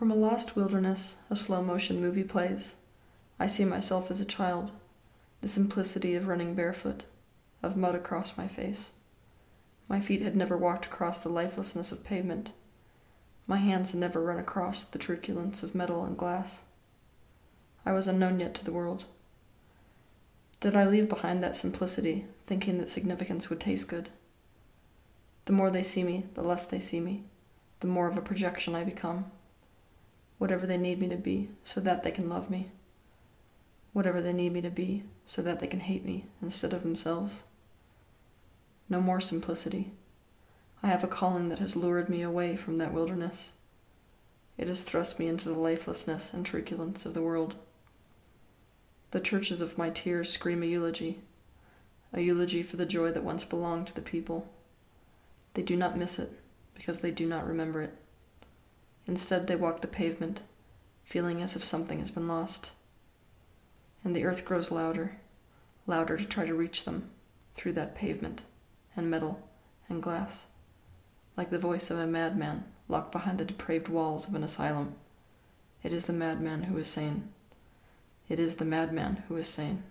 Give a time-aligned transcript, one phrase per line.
[0.00, 2.76] From a lost wilderness, a slow motion movie plays.
[3.38, 4.70] I see myself as a child,
[5.42, 7.02] the simplicity of running barefoot,
[7.62, 8.92] of mud across my face.
[9.90, 12.52] My feet had never walked across the lifelessness of pavement.
[13.46, 16.62] My hands had never run across the truculence of metal and glass.
[17.84, 19.04] I was unknown yet to the world.
[20.60, 24.08] Did I leave behind that simplicity, thinking that significance would taste good?
[25.44, 27.24] The more they see me, the less they see me,
[27.80, 29.30] the more of a projection I become
[30.40, 32.70] whatever they need me to be so that they can love me,
[33.92, 37.42] whatever they need me to be so that they can hate me instead of themselves.
[38.88, 39.92] No more simplicity.
[40.82, 43.50] I have a calling that has lured me away from that wilderness.
[44.56, 47.56] It has thrust me into the lifelessness and truculence of the world.
[49.10, 51.18] The churches of my tears scream a eulogy,
[52.14, 54.48] a eulogy for the joy that once belonged to the people.
[55.52, 56.32] They do not miss it
[56.74, 57.94] because they do not remember it.
[59.10, 60.40] Instead, they walk the pavement,
[61.02, 62.70] feeling as if something has been lost.
[64.04, 65.16] And the earth grows louder,
[65.84, 67.10] louder to try to reach them
[67.56, 68.42] through that pavement
[68.94, 69.48] and metal
[69.88, 70.46] and glass,
[71.36, 74.94] like the voice of a madman locked behind the depraved walls of an asylum.
[75.82, 77.30] It is the madman who is sane.
[78.28, 79.82] It is the madman who is sane.